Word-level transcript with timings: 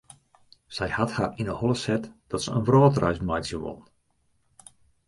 Sy 0.77 0.87
hat 0.95 1.13
har 1.17 1.29
yn 1.41 1.51
'e 1.51 1.57
holle 1.59 1.77
set 1.83 2.03
dat 2.31 2.41
se 2.43 2.51
in 2.57 2.65
wrâldreis 2.67 3.19
meitsje 3.27 3.57
wol. 3.63 3.79